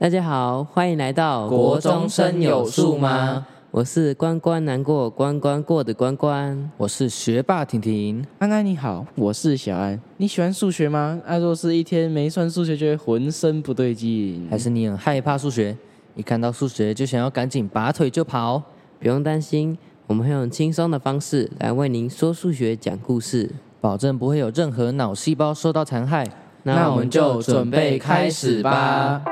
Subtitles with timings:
[0.00, 3.44] 大家好，欢迎来到国中生有数吗？
[3.72, 6.70] 我是关关难过关关过的关关。
[6.76, 10.00] 我是学霸婷婷，安安你好，我是小安。
[10.18, 11.20] 你喜欢数学吗？
[11.26, 14.46] 啊，若是一天没算数学，就会浑身不对劲。
[14.48, 15.76] 还是你很害怕数学？
[16.14, 18.62] 一看到数学就想要赶紧拔腿就跑？
[19.00, 26.24] 不用担心，我们会用轻松的方式来为您说数学、讲故事，保证不会有任何脑细胞受到残害。
[26.62, 29.24] 那我们就准备开始吧。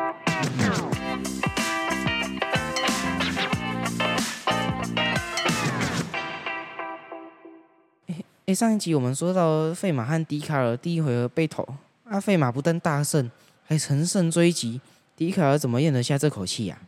[8.47, 11.67] 哎，上一集我们说到费马和笛卡尔第一回合被投，
[12.05, 13.29] 阿费马不但大胜，
[13.65, 14.81] 还乘胜追击，
[15.17, 16.79] 笛卡尔怎么咽得下这口气呀？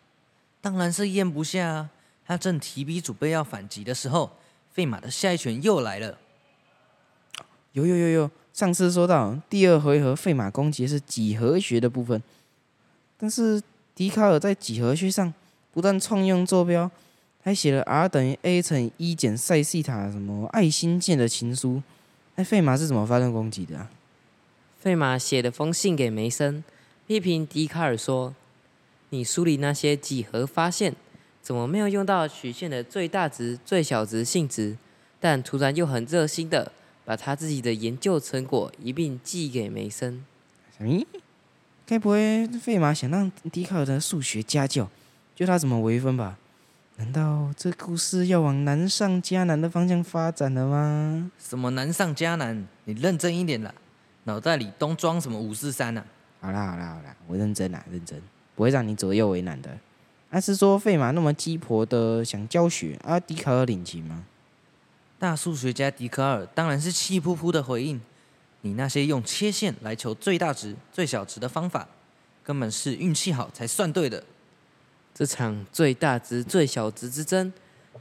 [0.60, 1.90] 当然是咽不下啊！
[2.24, 4.30] 他正提笔准备要反击的时候，
[4.70, 6.18] 费马的下一拳又来了。
[7.72, 12.22] 有有有有，上次说到第二回合费马攻击是几何学的部分，
[13.16, 13.60] 但是
[13.96, 15.34] 笛卡尔在几何学上
[15.72, 16.88] 不但创用坐标。
[17.42, 21.82] 还写了 r 等于 a 乘一减塞西塔什么爱心键的情书，
[22.34, 23.90] 那费马是怎么发动攻击的啊？
[24.78, 26.62] 费马写了封信给梅森，
[27.06, 28.34] 批评笛卡尔说
[29.10, 30.94] ：“你梳理那些几何发现，
[31.40, 34.76] 怎么没有用到曲线的最大值、最小值性质？
[35.18, 36.70] 但突然又很热心的
[37.04, 40.24] 把他自己的研究成果一并寄给梅森。
[40.80, 41.04] 咦，
[41.86, 44.90] 该不会费马想让笛卡尔的数学家教，
[45.34, 46.38] 教他怎么微分吧？”
[46.98, 51.30] 难道这故事要往难上加难的方向发展了吗？
[51.38, 52.66] 什么难上加难？
[52.86, 53.72] 你认真一点啦，
[54.24, 56.04] 脑袋里都装什么五四三呢？
[56.40, 58.20] 好啦好啦好啦，我认真啦认真，
[58.56, 59.78] 不会让你左右为难的。
[60.28, 64.24] 还是说费马那么鸡婆的想教学，啊笛卡尔领情吗？
[65.20, 68.00] 大数学家笛卡尔当然是气扑扑的回应：
[68.62, 71.86] 你那些用切线来求最大值、最小值的方法，
[72.42, 74.24] 根本是运气好才算对的。
[75.14, 77.52] 这场最大值、最小值之争，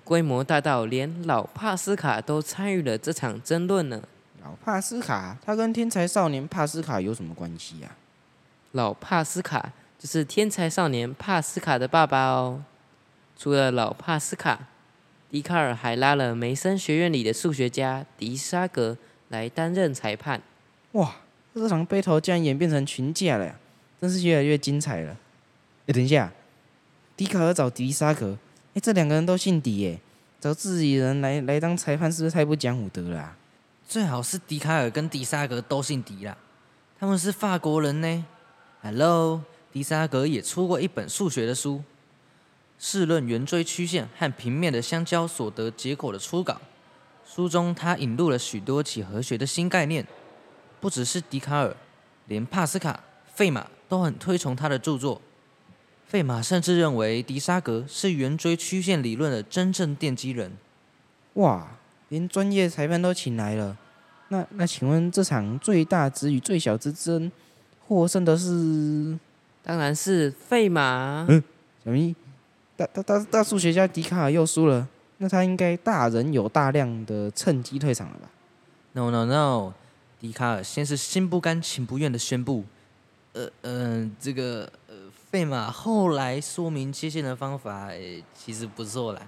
[0.03, 4.01] 规模大到连老帕斯卡都参与了这场争论呢。
[4.44, 7.96] 老帕斯卡，他跟天才少年帕斯卡有什么关系呀？
[8.72, 12.63] 老帕斯卡就是天才少年帕斯卡的爸爸哦。
[13.35, 14.67] 除了老帕斯卡，
[15.29, 18.96] 笛卡尔还拉了梅森学院里的数学家迪沙格
[19.29, 20.41] 来担任裁判。
[20.94, 21.16] 哇，
[21.53, 23.56] 这场背头竟然演变成群架了呀，
[24.00, 25.17] 真是越来越精彩了。
[25.88, 26.31] 哎，等一下。
[27.17, 28.38] 笛卡尔找迪沙格，
[28.75, 30.00] 哎，这两个人都姓迪耶，
[30.39, 33.35] 找自己人来来当裁判，是不是太不讲武德了？
[33.88, 36.38] 最好是笛卡尔跟迪沙格都姓迪啦，
[37.00, 38.25] 他们是法国人呢。
[38.83, 39.41] Hello，
[39.73, 41.78] 迪沙格也出过一本数学的书，
[42.78, 46.53] 《试论圆锥曲线和平面的相交所得结果的初稿》，
[47.28, 50.05] 书中他引入了许多几何学的新概念，
[50.79, 51.75] 不只是笛卡尔，
[52.28, 53.03] 连帕斯卡、
[53.34, 55.19] 费马都很推崇他的著作。
[56.07, 60.53] 费马甚至认为迪沙格是圆锥曲线理论的真正奠基人。
[61.34, 61.68] 哇，
[62.07, 63.78] 连专业裁判都请来了。
[64.29, 67.29] 那那请问这场最大值与最小之争，
[67.85, 69.19] 获胜的是？
[69.62, 71.25] 当然是费马。
[71.28, 71.44] 嗯，
[71.84, 72.16] 小咪，
[72.78, 74.88] 大大大大数学家笛卡尔又输了。
[75.17, 78.29] 那他应该大人有大量的趁机退场了吧
[78.94, 79.73] ？No No No，
[80.22, 82.63] 笛卡尔先是心不甘情不愿的宣布，
[83.34, 84.72] 呃嗯，这个。
[85.29, 87.89] 费马后来说明切线的方法，
[88.33, 89.21] 其实不错啦。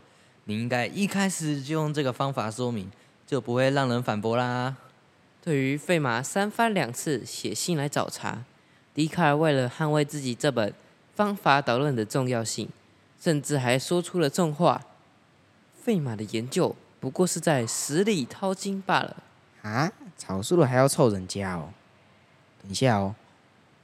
[0.46, 2.90] 你应该一开始就用这个方法说明，
[3.28, 4.78] 就不会让人反驳啦。
[5.44, 8.46] 对于费马三番两次写信来找茬，
[8.94, 10.74] 笛卡尔为了捍卫自己这本
[11.14, 12.70] 方法导论的重要性，
[13.20, 14.82] 甚至还说出了重话：
[15.84, 19.18] 费马的研究不过是在死里掏金罢了。
[19.64, 21.74] 啊，草书了还要凑人家哦？
[22.62, 23.14] 等一下哦，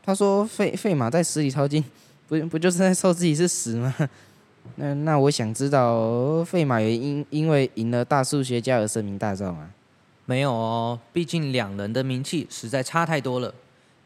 [0.06, 1.84] 他说费费马在死里掏金。
[2.28, 3.94] 不不就是在说自己是死吗？
[4.78, 9.70] 那那我想知道，费马也因因为赢了大数学家而声名大噪吗？
[10.26, 13.54] 没有哦，毕竟两人的名气实在差太多了。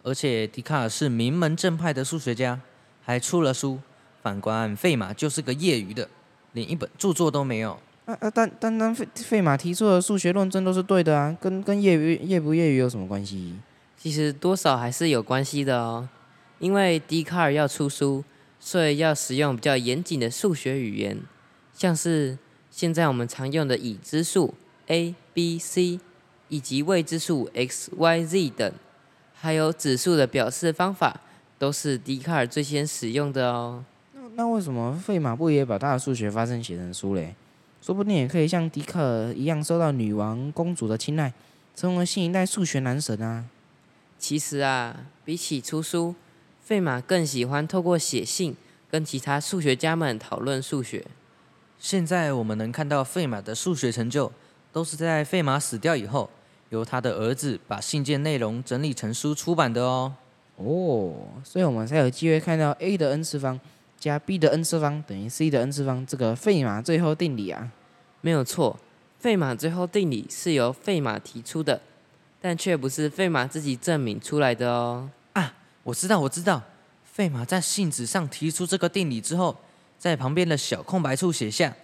[0.04, 2.60] 而且笛卡尔是名门正派的数学家，
[3.01, 3.80] 还出了书。
[4.22, 6.10] 反观费马就是个业余的，
[6.51, 7.80] 连一本著作都没有。
[8.04, 8.30] 啊啊！
[8.30, 13.56] 但但但费费马提出的数学论证都是对的啊，跟跟业余业不业余有什么关系？
[14.01, 16.07] 其实多少还是有关系的哦。
[16.57, 18.24] 因为笛卡尔要出书，
[18.60, 21.18] 所以要使用比较严谨的数学语言，
[21.74, 22.38] 像是
[22.72, 24.54] 现在我们常用的已知数
[24.88, 26.00] a、b、c，
[26.48, 28.74] 以及未知数 x、y、z 等，
[29.34, 31.22] 还有指数的表示方法，
[31.57, 33.84] 都是笛卡尔最先使用的哦。
[34.13, 37.36] 那那为什么费马不也把他的数学发生写成书嘞？
[37.81, 41.34] 说不定也可以像笛卡尔一样受到女王、公主的青睐，
[41.74, 43.46] 成为新一代数学男神啊！
[44.19, 46.13] 其实啊，比起出书，
[46.62, 48.56] 费马更喜欢透过写信
[48.92, 51.06] 跟其他数学家们讨论数学。
[51.80, 54.30] 现在我们能看到费马的数学成就，
[54.74, 56.30] 都是在费马死掉以后，
[56.69, 60.13] 由他的儿子把信件内容整理成书出版的哦。
[60.57, 63.57] 哦，所以我们才有机会看到 a 的 n 次方
[63.98, 67.72] 加 b 的 n 次方等于 c 的 n 次方这个费马最后定理啊。
[68.19, 68.77] 没有错，
[69.18, 71.81] 费马最后定理是由费马提出的，
[72.41, 75.09] 但却不是费马自己证明出来的哦。
[75.33, 75.53] 啊，
[75.83, 76.62] 我知道，我知道，
[77.03, 79.56] 费马在信纸上提出这个定理之后，
[79.97, 81.75] 在旁边的小空白处写下：“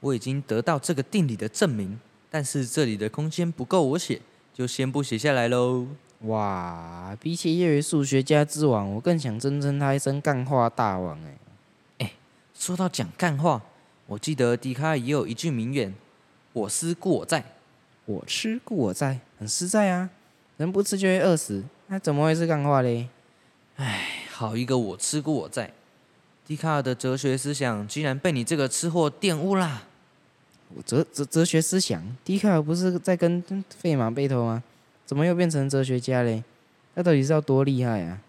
[0.00, 1.98] 我已经得到这个定理的证明，
[2.30, 4.20] 但是这里的空间不够我写，
[4.52, 5.86] 就先不写下来喽。”
[6.26, 11.18] 哇，比起业余数学家之王，我更想尊称他一声干话大王
[11.98, 12.12] 哎。
[12.54, 13.60] 说到讲干话，
[14.06, 15.92] 我记得笛卡尔也有一句名言
[16.52, 17.44] ：“我思故我在。
[18.06, 20.10] 我吃故我在，很实在啊。
[20.56, 23.08] 人不吃就会饿死，那怎么会是干话嘞？”
[24.30, 25.72] 好一个我吃故我在！
[26.46, 29.84] 笛卡尔的哲学思想居然被你这个吃货玷污啦！
[30.74, 34.62] 我哲哲哲学思想，笛卡尔不是在跟费马背头吗？
[35.06, 36.42] 怎么又变成哲学家嘞？
[36.94, 38.20] 那到底是要多厉害啊？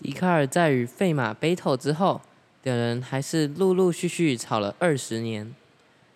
[0.00, 2.20] 笛卡尔在与费马 battle 之后，
[2.62, 5.54] 两人还是陆陆续续吵了二十年。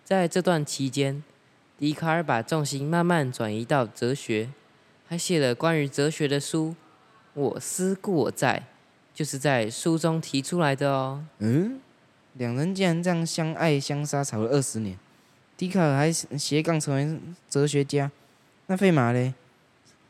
[0.03, 1.23] 在这段期间，
[1.77, 4.49] 笛卡尔把重心慢慢转移到哲学，
[5.07, 6.75] 还写了关于哲学的书。
[7.35, 8.63] 我思故我在，
[9.13, 11.23] 就是在书中提出来的哦。
[11.37, 11.79] 嗯，
[12.33, 14.97] 两人竟然这样相爱相杀，吵了二十年。
[15.55, 18.11] 笛卡尔还斜杠成为哲学家，
[18.65, 19.35] 那费马嘞，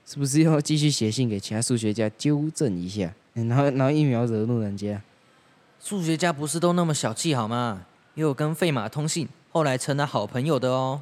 [0.06, 3.14] 是不是要继续写信给其他数学家纠正一下？
[3.34, 5.02] 然后然后一秒惹怒人家？
[5.82, 7.86] 数学家不是都那么小气好吗？
[8.16, 11.02] 也有跟费马通信，后来成了好朋友的哦。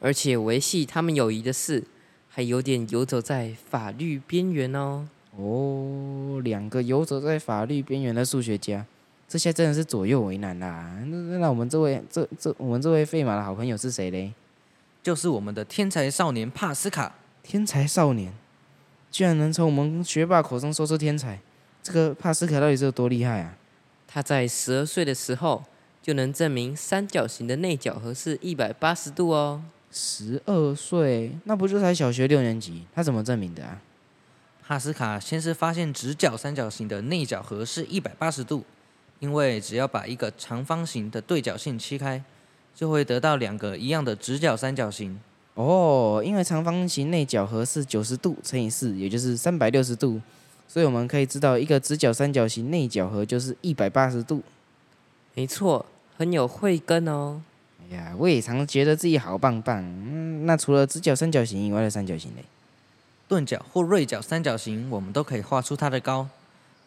[0.00, 1.84] 而且维系他们友谊的事，
[2.28, 5.06] 还有点游走在法律边缘哦。
[5.36, 8.84] 哦，两个游走在法律边缘的数学家，
[9.28, 10.98] 这下真的是左右为难啦。
[11.06, 14.32] 那那那我们这位这这我们这位费马的好朋友是谁嘞？
[15.02, 17.14] 就是我们的天才少年帕斯卡。
[17.42, 18.32] 天才少年，
[19.10, 21.40] 居然能从我们学霸口中说出天才，
[21.82, 23.56] 这个帕斯卡到底是有多厉害啊？
[24.06, 25.62] 他在十二岁的时候
[26.02, 29.62] 就能证明三角形的内角和是一百八十度哦。
[29.90, 32.84] 十二岁，那不就才小学六年级？
[32.94, 33.80] 他怎么证明的啊？
[34.62, 38.64] 帕斯卡先是发现直角三角形的内角和是一百八十度，
[39.18, 42.22] 因为只要把一个长方形的对角线切开，
[42.72, 45.18] 就会得到两个一样的直角三角形。
[45.54, 50.20] 哦，因为长方形内角和是九十度乘以四，也就是三百六十度，
[50.68, 54.40] 所以我们可以知道一个直角三角形内角和就是一百八十度。
[55.34, 55.84] 没错，
[56.16, 57.42] 很有慧根哦。
[57.90, 59.82] 哎呀，我也常觉得自己好棒棒。
[59.82, 62.44] 嗯，那除了直角三角形以外的三角形嘞？
[63.26, 66.28] 钝角或锐角三角形，我们都可以画出它的高，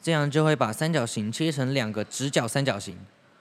[0.01, 2.97] 这样就会把三角形切成两个直角三角形。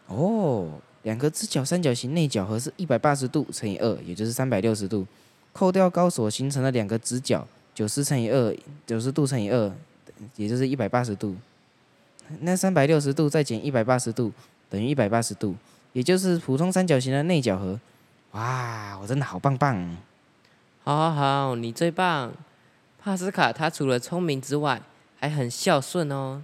[0.09, 5.06] 哦，两个直角三角形内角和是一百八十度乘以二，也就是三百六十度，
[5.53, 8.55] 扣掉高所形成的两个直角，九十乘以二，
[8.87, 9.73] 九十度乘以二，
[10.37, 11.37] 也就是一百八十度。
[12.41, 14.32] 那三百六十度再减一百八十度，
[14.69, 15.55] 等于一百八十度，
[15.92, 17.78] 也就是普通三角形的内角和。
[18.32, 19.96] 哇，我真的好棒棒！
[20.84, 22.32] 好好好，你最棒。
[22.99, 24.80] 帕斯卡他除了聪明之外，
[25.18, 26.42] 还很孝顺哦。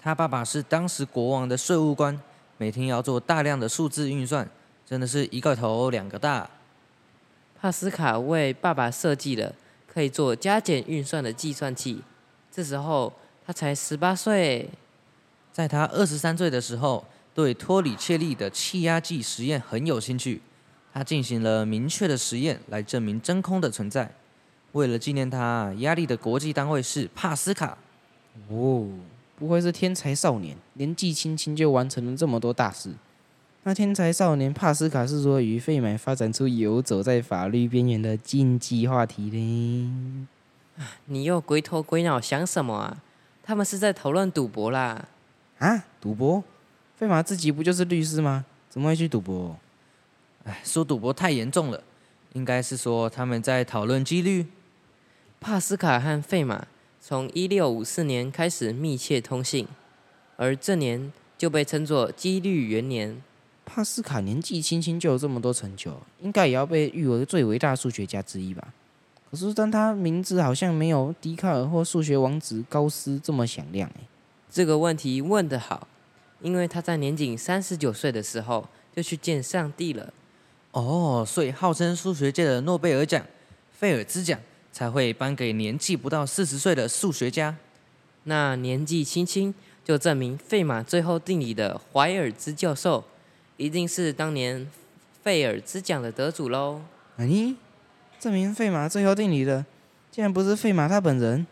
[0.00, 2.18] 他爸爸是当时国王的税务官，
[2.56, 4.48] 每天要做大量的数字运算，
[4.86, 6.48] 真的是一个头两个大。
[7.60, 9.52] 帕斯卡为爸爸设计了
[9.92, 12.02] 可以做加减运算的计算器。
[12.50, 13.12] 这时候
[13.44, 14.70] 他才十八岁，
[15.52, 17.04] 在他二十三岁的时候，
[17.38, 20.40] 对托里切利的气压计实验很有兴趣。
[20.92, 24.12] 他进行了明确的实验来证明真空的存在。
[24.72, 27.78] 为了纪念他，压力的国际单位是帕斯卡。
[28.48, 28.88] 哦，
[29.36, 32.90] 不愧是天才少年，年纪轻轻就完成了这么多大事。
[33.62, 40.26] 那天才少年帕斯卡是说与费买发展出游走在法律边缘的禁忌话题呢？
[41.04, 42.96] 你又鬼头鬼脑想什么啊？
[43.44, 45.06] 他们是在讨论赌博啦。
[45.60, 46.42] 啊，赌博？
[46.98, 48.44] 费马自己不就是律师吗？
[48.68, 49.56] 怎么会去赌博？
[50.42, 51.80] 哎，说赌博太严重了，
[52.32, 54.46] 应该是说他们在讨论几率。
[55.38, 56.66] 帕斯卡和费马
[57.00, 59.68] 从一六五四年开始密切通信，
[60.36, 63.22] 而这年就被称作几率元年。
[63.64, 68.74] 帕斯卡年纪轻轻就有这么多成就，应该也要被誉为最伟大数学家之一吧？
[69.30, 74.00] 可是，但他名字好像没有笛卡尔或数学王子高斯这么响亮哎。
[74.50, 75.86] 这个问题问得好，
[76.40, 80.12] 因为他在年仅三十九岁的时候就去见上帝了。
[80.72, 83.24] 哦，所以号称数学界的诺贝尔奖——
[83.72, 84.38] 费尔兹奖。
[84.70, 87.56] 才会颁给年纪不到四十岁的数学家。
[88.24, 89.52] 那年纪轻轻
[89.84, 93.02] 就证明费马最后定理的怀尔兹教授，
[93.56, 94.70] 一定是当年
[95.20, 96.82] 费尔兹奖的得主喽。
[97.18, 97.56] 咦，
[98.20, 99.66] 证明费马最后定理的，
[100.12, 101.44] 竟然不是费马他本人？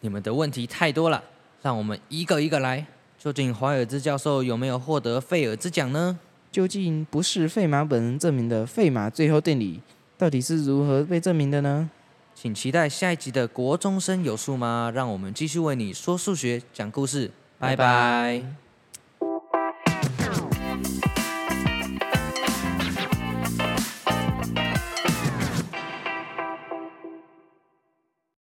[0.00, 1.24] 你们的问题太多了，
[1.62, 2.86] 让我们一个一个来。
[3.18, 6.18] 究竟怀尔兹教授有没有获得费尔兹奖呢？
[6.52, 9.80] 究竟不是费马本人证明的费马最后定理，
[10.16, 11.90] 到底是如何被证明的呢？
[12.34, 14.92] 请期待下一集的国中生有数吗？
[14.94, 17.30] 让我们继续为你说数学、讲故事。
[17.58, 18.65] 拜拜。